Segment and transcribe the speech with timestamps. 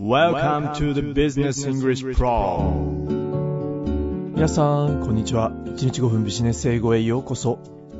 [0.00, 2.72] Welcome to the Business English Pro.
[4.34, 5.50] 皆さんこんにちは。
[5.50, 7.58] 1日5分ビジネス英語へようこそ。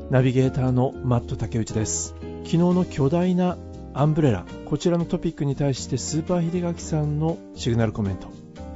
[0.09, 2.15] ナビゲーターのマット竹内です。
[2.39, 3.59] 昨日の巨大な
[3.93, 8.29] アンブレラこちらのトピックに対してスーパー秀垣さんのシグナルコメント。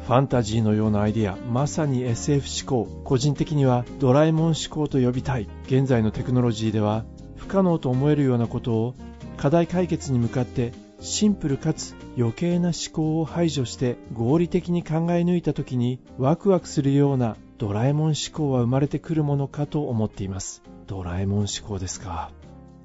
[0.05, 3.01] ファンタジーのようなアイデアまさに SF 思考。
[3.05, 5.47] 個人的にはドラえもん思考と呼びたい。
[5.65, 7.05] 現在のテクノロジーでは
[7.37, 8.95] 不可能と思えるようなことを
[9.35, 20.61] 課題解決に向かってシンプルかつ余計な思考を排除して合理的に考え抜いた時にワクワクするようなドラえもん思考は生まれてくるものかと思っています。
[20.87, 22.31] ドラえもん思考ですか。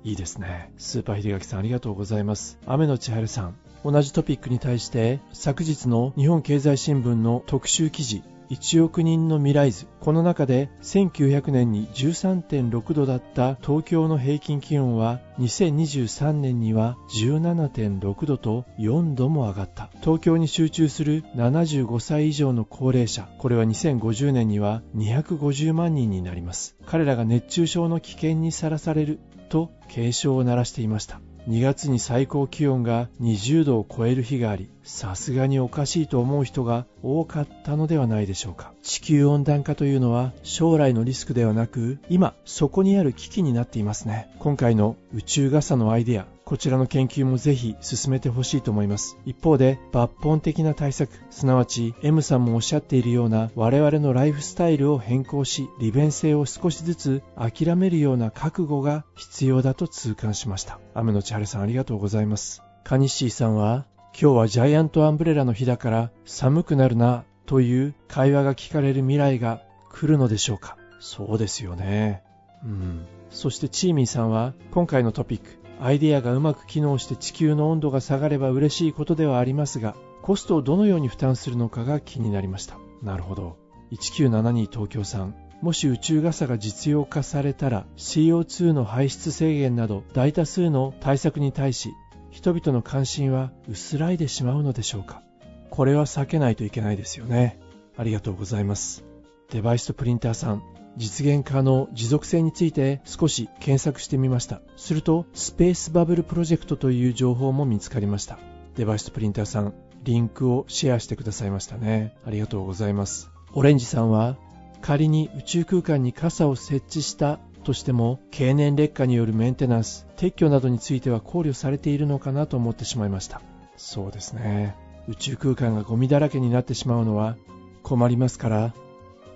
[0.05, 0.73] いいですね。
[0.77, 2.59] スーパー秀垣さんありがとうございます。
[2.67, 9.87] 雨の千春さん同じトピックに対して昨日の日本経済新聞の特集記事1億人の未来図。
[10.01, 19.91] この中で1900年に13.6度だった東京の平均気温は2023年には17.6度と4度も上がった。
[20.01, 26.77] 東京に集中する75歳以上の高齢者これは2050年には250万人になります。
[26.87, 31.21] 彼らが熱中症の危険にさらされると警鐘を鳴らしていました。
[31.49, 38.73] 2月に最高気温が20度を超える日がありさすがにおかしいと思う人が多かったのではないでしょうか。
[38.83, 44.31] 地球温暖化というのは将来のリスクではなく今そこにある危機になっていますね。
[44.39, 49.17] 今回の宇宙傘のアイデアこちらの研究もぜひ進めてほしいと思います。
[49.25, 60.81] 一方で抜本的な対策すなわち M さんもおっしゃっているような我々のライフスタイルを変更し利便性を少しずつ諦めるような覚悟が必要だと痛感しました。
[60.93, 62.65] 雨の千春さんありがとうございます。
[62.83, 63.87] カニシーさんは
[64.21, 70.77] 今日はジャイアントアンブレラの日だから寒くなるなという会話が聞かれる未来が来るのでしょうか。
[70.99, 72.25] そうですよね。
[72.65, 73.07] うん。
[73.31, 82.79] そしてチーミーさんは今回のトピックアイデアがうまく機能して地球の温度が下がれば嬉しいことではありますが、コストをどのように負担するのかが気になりました。
[83.03, 83.57] なるほど。
[83.93, 85.35] 1972東京さん。
[85.63, 91.93] もし宇宙傘が実用化されたら CO2 の排出制限など大多数の対策に対し
[92.31, 95.23] 人々の関心は薄らいでしまうのでしょうか
[95.69, 97.59] これは避けないといけないですよね。
[97.97, 99.05] ありがとうございます。
[99.51, 100.63] デバイスとプリンターさん、
[100.97, 104.61] 実現可能持続性について少し検索してみました。
[104.77, 108.39] するとスペースバブルプロジェクトという情報も見つかりました。
[108.77, 112.15] デバイスとプリンターさんリンクをシェアしてくださいましたね。
[112.27, 113.31] ありがとうございます。
[113.53, 114.37] オレンジさんは
[114.81, 123.43] 仮に宇宙空間に傘を設置したとしても経年劣化によるメンテナンス撤去などについては考慮されているのかなと思ってしまいました。
[123.77, 124.75] そうですね。
[125.09, 127.37] 宇宙空間がゴミだらけになってしまうのは
[127.83, 128.75] 困りますから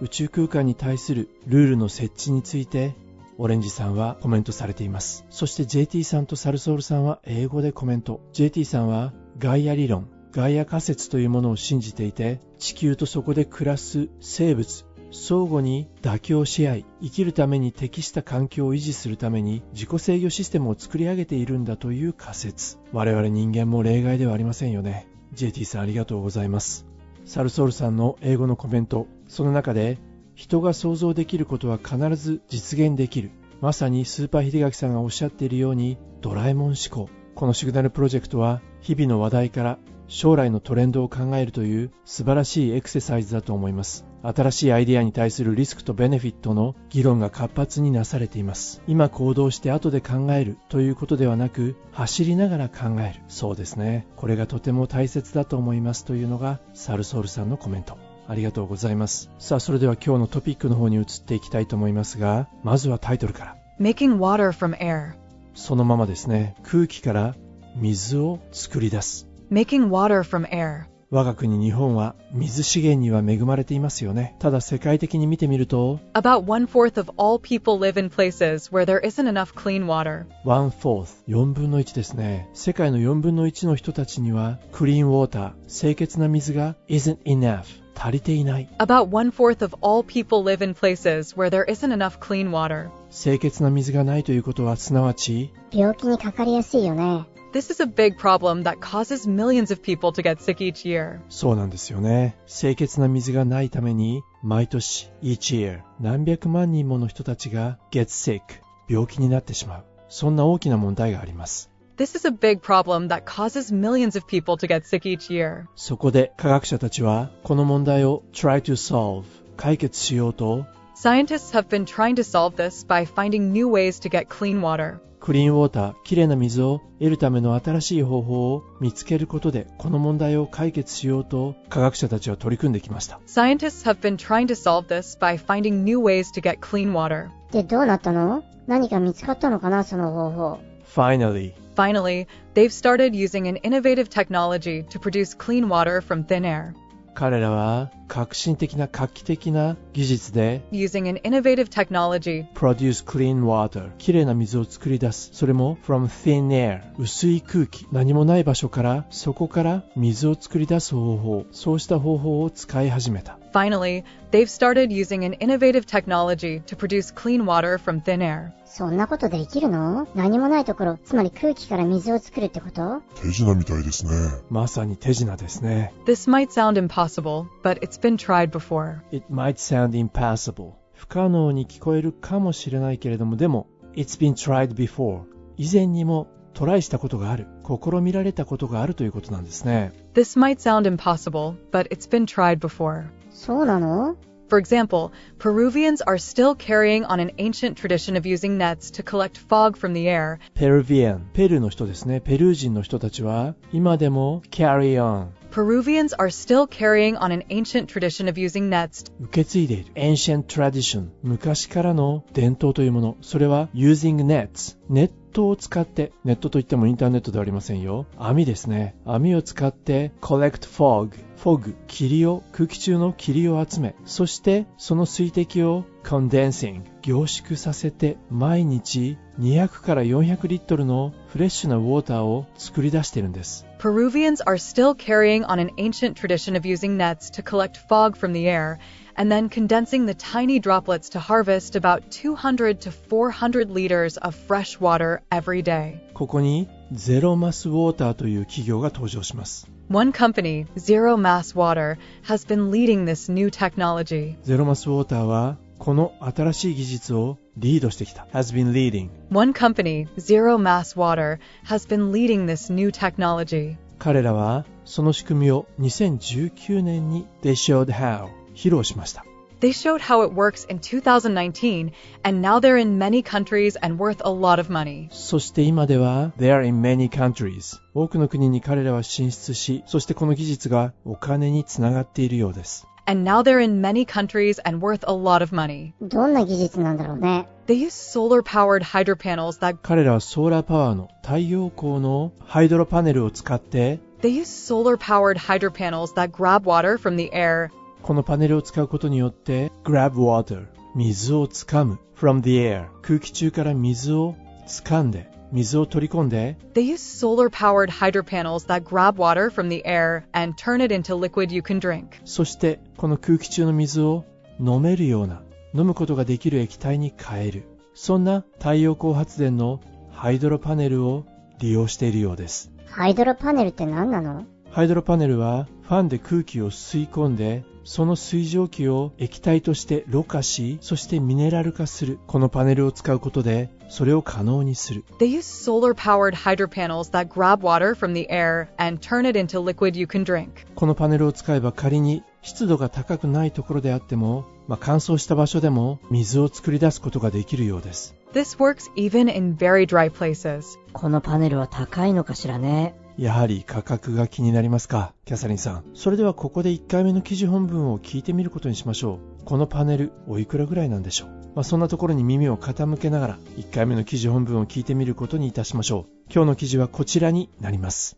[0.05, 2.95] 宇宙空間に対するルールの設置について
[3.39, 5.25] オレンジさんはコメントされています。
[5.31, 8.21] そして JT さんとサルソールさんは英語でコメント。
[8.35, 22.77] JT さんはガイア理論ガイア仮説というものを信じていて地球とそこで暮らす生物相互に妥協し合い生きるために適した環境を維持するために自己制御システムを作り上げているんだという仮説。
[22.93, 25.07] 我々人間も例外ではありませんよね。
[25.33, 26.85] JT さんありがとうございます。
[27.25, 29.07] サルソールさんの英語のコメント。
[29.35, 29.99] その中で
[30.37, 33.33] 人が想像できることは必ず実現できる。
[33.61, 37.11] まさにスーパー秀垣さんがおっしゃっているようにドラえもん思考。
[37.35, 44.07] このシグナルプロジェクトは日々の話題から将来のトレンドを考えるという素晴らしいエクササイズだと思います。
[44.23, 48.83] 新しいアイデアに対するリスクとベネフィットの議論が活発になされています。
[48.87, 53.21] 今行動して後で考えるということではなく走りながら考える。
[53.27, 54.07] そうですね。
[54.15, 57.99] これがとても大切だと思いますというのがサルソールさんのコメント。
[58.27, 59.31] ありがとうございます。
[59.39, 63.57] さあそれでは今日のトピックの方に移っていきたいと思いますがまずはタイトルから。
[63.81, 65.15] Making water from air.
[65.55, 66.57] そのままですね。
[66.63, 67.35] 空気から
[67.77, 69.29] 水を作り出す。
[69.51, 74.35] Making water from air 我が国日本は水資源には恵まれていますよね。
[74.41, 80.27] ただ世界的に見てみると、About one fourth of all people live in places where there isn't enough clean water.
[80.45, 82.49] one fourth、4分の1ですね。
[82.53, 87.63] 世界の4分の1の人たちには、クリーンウォーター、清潔な水が isn't enough。
[87.95, 88.69] 足りていない。
[88.79, 92.89] About one fourth of all people live in places where there isn't enough clean water.
[93.13, 97.25] 清潔な水がないということは、すなわち、病気にかかりやすいよね。
[97.54, 101.20] This is a big problem that causes millions of people to get sick each year.
[101.30, 102.38] そうなんですよね。
[102.46, 108.42] 清潔な水がないために、毎年、each year、何百万人もの人たちが get sick、
[108.88, 109.84] 病気になってしまう。
[110.10, 111.72] そんな大きな問題があります。
[111.98, 115.66] This is a big problem that causes millions of people to get sick each year.
[115.76, 119.24] そこで科学者たちは、この問題を try to solve、
[119.58, 125.00] 解決しようと、 Scientists have been trying to solve this by finding new ways to get clean water.
[125.25, 133.21] クリーンウォーター、きれいな水を得るための新しい方法を見つけることで、この問題を解決しようと科学者たちは取り組んできました。
[133.27, 137.31] Scientists have been trying to solve this by finding new ways to get clean water.
[137.53, 140.59] で、どうなったの何か見つかったのかなその方法。
[140.95, 146.75] Finally, Finally, they've started using an innovative technology to produce clean water from thin air.
[147.15, 153.91] 彼らは革新的な画期的な技術で Using an innovative technology, produce clean water.
[153.99, 155.31] きれいな水を作り出す。
[155.33, 156.83] それも from thin air.
[156.99, 157.87] 薄い空気。
[157.93, 161.47] 何もない場所からそこから水を作り出す方法。
[161.53, 164.03] そうした方法を使い始めた finally,
[164.33, 168.53] they've started using an innovative technology to produce clean water from thin air.
[168.67, 174.11] そんなことできるの何もないところ、つまり空気から水を作るってこと手品みたいですね。
[174.51, 178.99] まさに手品ですね This might sound impossible, but it's been tried before.
[179.13, 185.23] It might sound impossible 不可能に聞こえるかもしれないけれどもでも It's been tried before
[185.57, 193.05] 以前にもトライしたことがある試みられたことがあるということなんですね This might sound impossible, but it's been tried before.
[193.35, 194.17] そうなの
[194.49, 199.39] For example, Peruvians are still carrying on an ancient tradition of using nets to collect
[199.39, 202.21] fog from the air ペルビアン、ペルーの人ですね。
[202.21, 213.17] ペルー人の人たちは、今でも carry on、Peruvians are still carrying on an ancient tradition of using nets 受け継いでいる ancient tradition、昔からの伝統というもの。
[213.23, 218.07] それは using nets、ネットを使って、ネットといってもインターネットではありませんよ。
[218.17, 218.95] 網ですね。
[219.05, 233.67] 網を使って collect fog、フォグ、霧を、空気中の霧を集め、そしてその水滴を condensing、凝縮させて毎日200から400リットルのフレッシュなウォーターを作り出しているんです。
[233.79, 238.47] Peruvians are still carrying on an ancient tradition of using nets to collect fog from the
[238.47, 238.79] air
[239.17, 244.79] and then condensing the tiny droplets to harvest about 200 to 400 liters of fresh
[244.79, 246.01] water every day.
[246.15, 249.69] ここにゼロマスウォーターという企業が登場します。
[249.91, 254.37] One company, Zero Mass Water, has been leading this new technology.
[254.43, 258.27] ゼロマスウォーターはこの新しい技術をリードしてきた。
[258.33, 259.11] has been leading。
[259.31, 263.77] One company, Zero Mass Water, has been leading this new technology.
[263.99, 269.25] 彼らはその仕組みを2019年に They showed how 披露しました。
[269.61, 274.31] They showed how it works in 2019, and now they're in many countries and worth a
[274.31, 275.09] lot of money.
[275.11, 282.87] そして今では They are in many countries 多くの国に彼らは進出し、そしてこの技術がお金につながっているようです。
[283.06, 285.94] And now they're in many countries and worth a lot of money.
[286.02, 287.48] どんな技術なんだろうね。
[287.68, 296.32] They use solar powered hydro panels that 彼らはソーラーパワーの太陽光のハイドロパネルを使って they use solar powered hydro panels that
[296.32, 297.70] grab water from the air
[298.02, 304.36] このパネルを使うことによって grab water 水をつかむ from the air 空気中から水を
[304.68, 310.85] 掴んで 水を取り込んで They use solar powered hydro panels that grab water from the air and turn
[310.85, 312.21] it into liquid you can drink.
[312.25, 314.25] そしてこの空気中の水を
[314.59, 321.25] 飲めるような飲むことができる液体に変えるそんな太陽光発電のハイドロパネルを
[321.61, 339.39] 利用しているようですハイドロパネルって何なのハイドロパネルはファンで空気を吸い込んでその水蒸気を液体としてろ過しそしてミネラル化するこのパネルを使うことでそれを可能にする They use solar powered hydro panels that grab water from the air and turn it
[339.39, 340.67] into liquid you can drink.
[340.75, 350.65] このパネルを使えば仮に湿度が高くないところであっても、まあ、乾燥した場所でも水を作り出すことができるようです This works even in very dry places.
[350.93, 352.97] このパネルは高いのかしらね。
[353.17, 368.17] やはり価格が気になりますかキャサリンさんそれではここで1回目の記事本文を聞いてみることにしましょうこのパネルおいくらぐらいなんでしょう、まあ、そんなところに耳を傾けながら1回目の記事本文を聞いてみることにいたしましょう今日の記事はこちらになります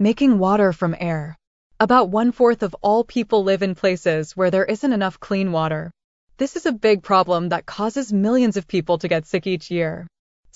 [0.00, 1.34] Making water from air.
[1.80, 5.90] About one fourth of all people live in places where there isn't enough clean water.
[6.36, 10.06] This is a big problem that causes millions of people to get sick each year.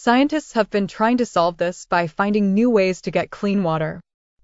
[0.04, 4.00] Scientists have been trying to solve this by finding new ways to get clean water.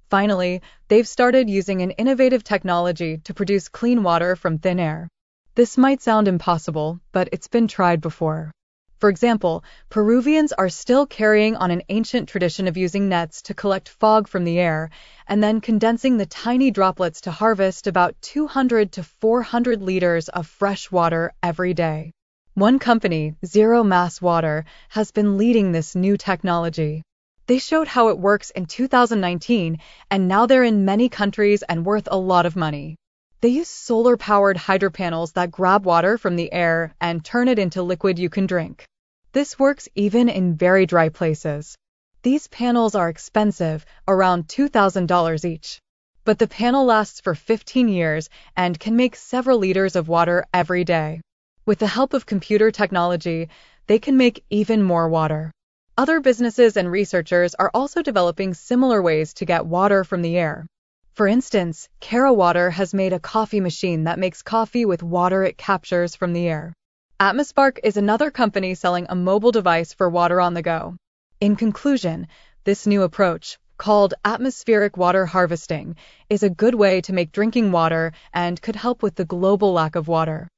[0.09, 5.09] Finally, they've started using an innovative technology to produce clean water from thin air.
[5.57, 8.53] This might sound impossible, but it's been tried before.
[8.99, 13.89] For example, Peruvians are still carrying on an ancient tradition of using nets to collect
[13.89, 14.91] fog from the air
[15.27, 20.93] and then condensing the tiny droplets to harvest about 200 to 400 liters of fresh
[20.93, 22.13] water every day.
[22.59, 27.05] One company, Zero Mass Water, has been leading this new technology.
[27.47, 29.79] They showed how it works in 2019,
[30.11, 32.97] and now they're in many countries and worth a lot of money.
[33.41, 37.61] They use solar powered hydro panels that grab water from the air and turn it
[37.61, 38.85] into liquid you can drink.
[39.31, 41.77] This works even in very dry places.
[42.23, 45.79] These panels are expensive, around $2,000 each.
[46.25, 50.83] But the panel lasts for 15 years and can make several liters of water every
[50.83, 51.21] day.
[51.69, 53.51] With the help of computer technology,
[53.89, 55.53] they can make even more water.
[55.99, 60.67] Other businesses and researchers are also developing similar ways to get water from the air.
[61.13, 66.17] For instance, Water has made a coffee machine that makes coffee with water it captures
[66.17, 66.73] from the air.
[67.21, 70.97] Atmospark is another company selling a mobile device for water on the go.
[71.39, 72.29] In conclusion,
[72.65, 75.97] this new approach, called atmospheric water harvesting,
[76.31, 79.97] is a good way to make drinking water and could help with the global lack
[79.97, 80.49] of water.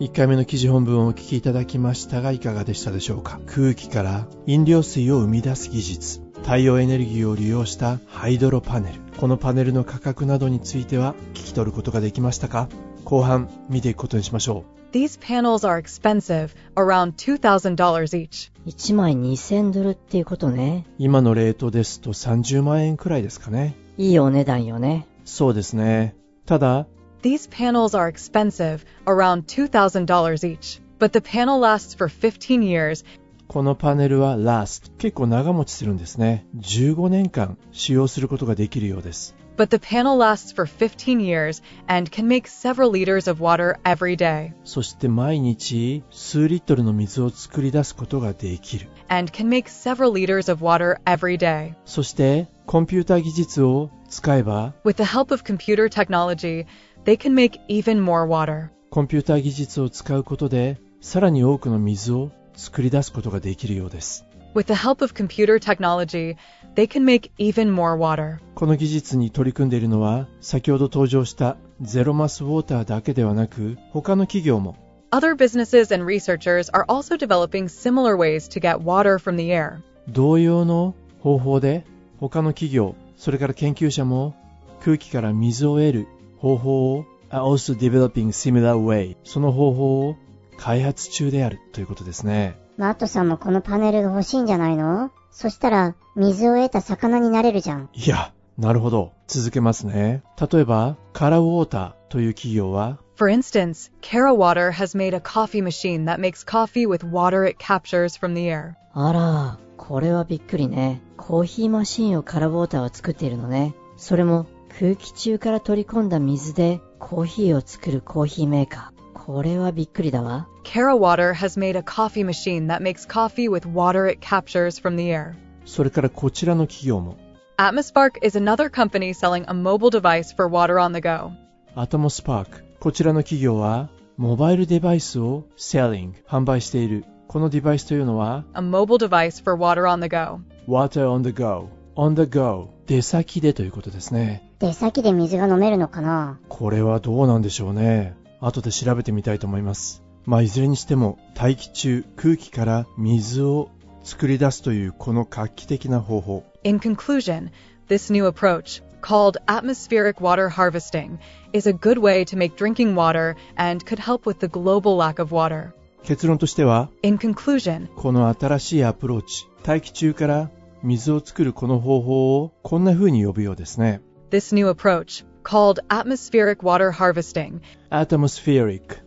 [0.00, 3.40] 1回目の記事本文をお聞きいただきましたがいかがでしたでしょうか？
[3.46, 12.68] 空気から飲料水を生み出す技術太陽エネルギーを利用したハイドロパネルこのパネルの価格などについては聞き取ることができましたか？
[13.04, 17.74] 後半見ていくことにしましょ These panels are expensive, around $2,000
[18.14, 18.52] each.
[18.66, 20.84] 1枚2000ドルっていうことね。
[20.86, 25.06] う今のレートですと30万円くらいですかねいいお値段よね。
[25.24, 26.86] そうですねただ
[27.21, 30.79] These panels are expensive, around $2,000 each.
[30.99, 33.03] But the panel lasts for 15 years
[33.47, 43.29] このパネルは last 結構長持ちするんですね15年間使用することができるようです but the panel lasts for 15 years and can make several liters
[43.29, 51.73] of water every day そして毎日数リットルの水を作り出すことができる and can make several liters of water every day.
[51.85, 56.65] そしてコンピューター技術を使えば With the help of computer technology,
[57.05, 58.69] they can make even more water.
[58.89, 66.35] コンピューター技術を使うことでさらに多くの水を作り出すことができるようです With the help of computer technology,
[66.75, 68.39] they can make even more water.
[68.55, 74.75] この技術に取り組んでいるのは先ほど登場したゼロマスウォーターだけではなく他の企業も
[75.11, 79.81] Other businesses and researchers are also developing similar ways to get water from the air.
[80.09, 81.85] 同様の方法で
[82.19, 84.35] 他の企業それから研究者も
[84.83, 86.07] 空気から水を得る
[86.42, 90.16] 方法を are also developing similar way その方法を
[90.58, 95.10] 開発中であるということですねマットさんもこのパネルが欲しいんじゃないの？
[95.30, 97.88] そしたら、水を得た魚になれるじゃん。
[97.94, 100.22] いやなるほど続けますね
[100.52, 107.58] 例えばカラウォーターという企業は For instance, Cara Water has made a coffee machine that makes coffee with water it
[107.58, 108.74] captures from the air.
[108.94, 111.00] あら、これはびっくりね。
[111.16, 113.74] コーヒーマシンをカラボーターは作っているのね。
[113.96, 114.46] それも
[114.79, 118.97] 空気中から取り込んだ水でコーヒーを作るコーヒーメーカー。
[119.13, 120.47] これはびっくりだわ。
[120.63, 124.95] Cara Water has made a coffee machine that makes coffee with water it captures from
[124.95, 125.33] the air.
[125.65, 127.17] それからこちらの企業も
[127.57, 131.31] Atmospark is another company selling a mobile device for water on the go.
[131.75, 140.39] アトモスパークこちらの企業はモバイルデバイスを selling 販売しているこのデバイスというのは A mobile device for water on the go.
[140.67, 153.70] water on the go on the go 出先でということですね出先で水が飲めるのかなこれはどうなんでしょうね後で調べてみたいと思いますまあいずれにしても大気中空気から水を
[154.02, 157.50] 作り出すというこの画期的な方法 In conclusion,
[157.88, 161.18] this new approach, called atmospheric water harvesting,
[161.54, 165.18] is a good way to make drinking water and could help with the global lack
[165.18, 165.72] of water.
[166.04, 170.50] 結論としては In conclusion, この新しいアプローチ大気中から
[170.82, 177.60] 水を作るこの方法をこんな風に呼ぶようですね this new approach, called atmospheric water harvesting,
[177.90, 179.02] atmospheric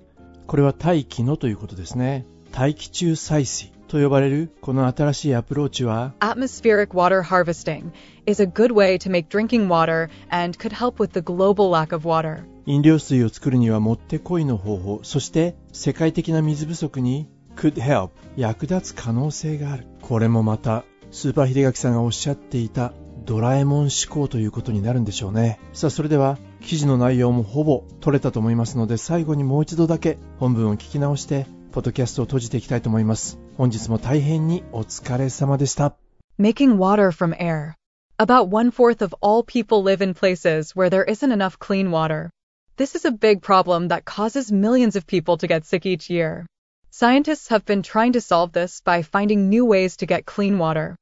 [0.47, 7.91] これは大気のということですね大気中採水と呼ばれるこの新しいアプローチは atmospheric water harvesting,
[8.25, 11.93] is a good way to make drinking water and could help with the global lack
[11.93, 12.43] of water.
[12.65, 20.83] 飲料水を作るにはもってこいの方法そして世界的な水不足に could help 役立つ可能性があるこれもまた
[21.15, 22.91] スーパー秀垣さんがおっしゃっていた
[23.23, 35.95] ドラえもん思考ということになるんでしょうねさあそれでは記事の内容もほぼ取れたと思いますので最後にもう一度だけ本文を聞き直してポッドキャストを閉じていきたいと思います本日も大変にお疲れ様でした
[36.37, 37.75] Making water from air.
[38.19, 42.29] About one fourth of all people live in places where there isn't enough clean water.
[42.75, 46.45] This is a big problem that causes millions of people to get sick each year.
[46.91, 50.97] Scientists have been trying to solve this by finding new ways to get clean water.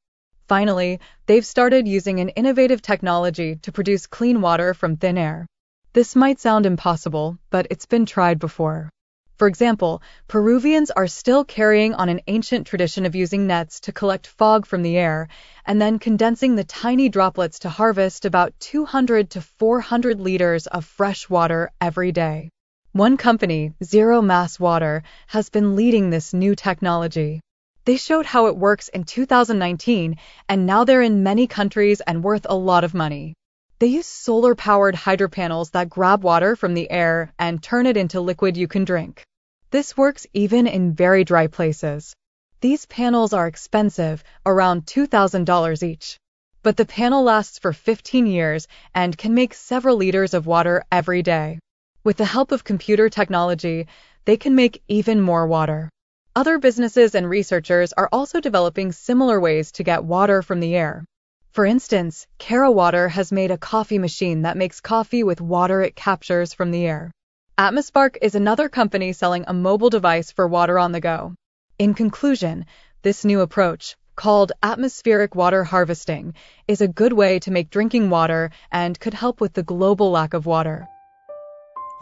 [0.46, 5.46] Finally, they've started using an innovative technology to produce clean water from thin air.
[5.94, 8.90] This might sound impossible, but it's been tried before.
[9.36, 14.26] For example, Peruvians are still carrying on an ancient tradition of using nets to collect
[14.26, 15.28] fog from the air
[15.66, 21.28] and then condensing the tiny droplets to harvest about 200 to 400 liters of fresh
[21.28, 22.50] water every day.
[22.92, 27.40] One company, Zero Mass Water, has been leading this new technology.
[27.86, 30.16] They showed how it works in 2019,
[30.48, 33.34] and now they're in many countries and worth a lot of money.
[33.78, 37.98] They use solar powered hydro panels that grab water from the air and turn it
[37.98, 39.22] into liquid you can drink.
[39.70, 42.14] This works even in very dry places.
[42.62, 46.18] These panels are expensive, around $2,000 each.
[46.62, 51.22] But the panel lasts for 15 years and can make several liters of water every
[51.22, 51.58] day.
[52.02, 53.88] With the help of computer technology,
[54.24, 55.90] they can make even more water.
[56.36, 61.04] Other businesses and researchers are also developing similar ways to get water from the air.
[61.52, 66.52] For instance, Water has made a coffee machine that makes coffee with water it captures
[66.52, 67.12] from the air.
[67.56, 71.36] Atmospark is another company selling a mobile device for water on the go.
[71.78, 72.66] In conclusion,
[73.02, 76.34] this new approach, called atmospheric water harvesting,
[76.66, 80.34] is a good way to make drinking water and could help with the global lack
[80.34, 80.88] of water.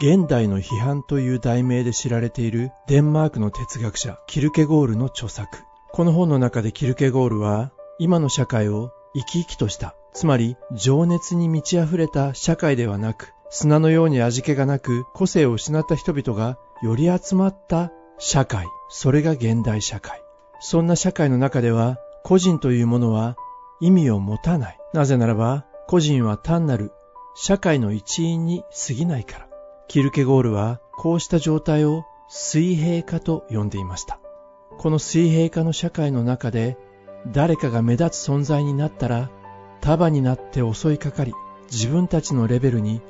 [0.01, 5.59] 現代の批判という題名で知られているデンマークの哲学者キルケゴールの著作。
[5.91, 20.21] この本の中でキルケゴールは今の社会を生き生きとした、つまり情熱に満ち溢れた社会ではなく、砂のように味気がなく個性を失った人々がより集まった社会、それが現代社会。
[20.59, 23.35] そんな社会の中では個人というものは
[23.79, 24.77] 意味を持たない。
[24.93, 26.91] なぜならば個人は単なる
[27.35, 29.52] 社会の一員に過ぎないから。
[29.87, 34.19] キルケゴールはこうした状態を水平化と呼んでいました。
[34.77, 36.77] この水平化の社会の中で
[37.27, 39.29] 誰かが目立つ存在になったら
[39.81, 41.33] 束になって襲いかかり
[41.71, 43.01] 自分たちのレベルに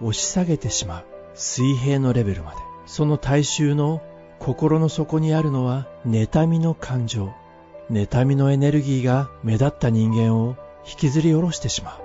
[0.00, 1.04] 押し下げてしまう。
[1.34, 2.56] 水平のレベルまで。
[2.86, 4.02] その大衆の
[4.38, 7.32] 心の底にあるのは妬みの感情。
[7.90, 12.00] 妬みのエネルギーが目立った人間を引きずり下ろしてしまう。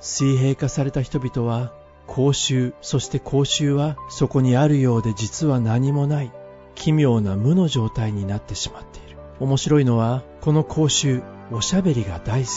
[0.00, 1.72] 水平化された人々は
[2.08, 6.32] 公衆そして公衆はそこにあるようで実は何もない。
[6.74, 9.18] 奇妙な無の状態になってしまっている。
[9.38, 11.22] 面白いのはこの公衆
[11.52, 12.52] おしゃべりが大好き。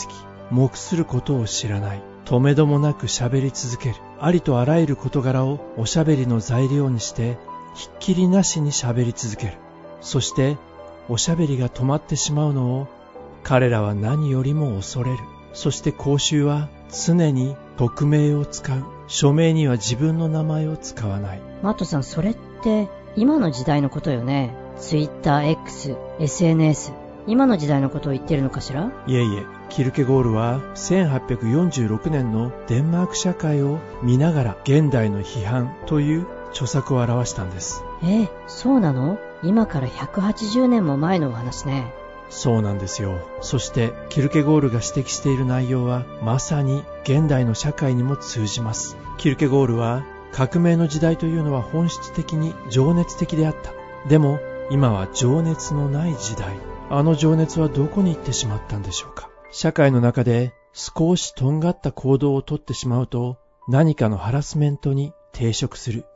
[0.50, 2.02] 目することを知らない。
[2.24, 3.96] 止めどもなく喋り続ける。
[4.20, 7.38] ありとあらゆる事柄をおしゃべりの材料にして
[7.74, 9.52] ひっきりなしに喋り続ける。
[10.00, 10.56] そして
[11.08, 12.88] おしゃべりが止まってしまうのを
[13.42, 15.18] 彼らは何よりも恐れる。
[15.52, 18.84] そして公衆は常に匿名を使う。
[19.08, 21.42] 署名には自分の名前を使わない。
[21.62, 24.54] マットさんそれって今の時代のことよね。
[24.78, 26.92] TwitterX、SNS
[27.26, 28.90] 今の時代のことを言ってるのかしら？
[29.06, 37.82] いえいえキルケゴールは1846年のデンマーク社会を見ながら現代の批判という著作を表したんです。
[38.02, 39.18] えそうなの？
[39.42, 41.92] 今から180年も前のお話ね
[42.34, 43.20] そうなんですよ。
[43.42, 48.96] そしてキルケゴールが指摘している内容はまさに現代の社会にも通じます。
[49.18, 53.74] キルケゴールは革命の時代というのは本質的に情熱的であった。
[54.08, 54.40] でも
[54.70, 56.56] 今は情熱のない時代。
[56.88, 59.28] あの情熱はどこに行ってしまったんでしょうか。
[59.50, 63.36] 社会の中で少しとんがった行動をとってしまうと
[63.68, 66.06] 何かのハラスメントに抵触する。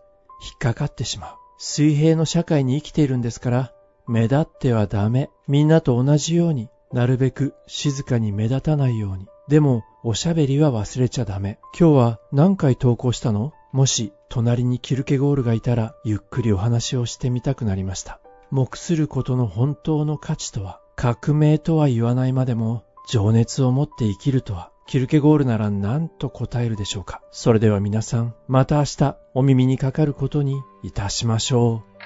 [0.42, 1.34] 引っかかってしまう。
[1.58, 3.72] 水平の社会に生きているんですから
[4.08, 5.30] 目立ってはダメ。
[5.48, 9.26] みんなと同じようになるべく静かに目立たないように。
[9.48, 11.58] でもおしゃべりは忘れちゃダメ。
[11.78, 13.52] 今日は何回投稿したの？
[13.72, 18.20] もし隣にキルケゴールがいたらゆっくりお話をしてみたくなりました。
[18.50, 27.20] 目することの本当の価値とは革命とは言わないまでも情熱を持って生きるとはキルケゴールなら何と答えるでしょうか。
[27.32, 31.96] それでは皆さんまた明日お耳にかかることにいたしましょう。